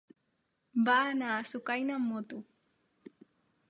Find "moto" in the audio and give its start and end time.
2.17-2.43